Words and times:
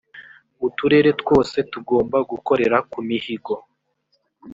uturere 0.67 1.09
twose 1.21 1.57
tugomba 1.71 2.17
gukorera 2.31 2.77
ku 2.91 2.99
mihigo 3.07 3.55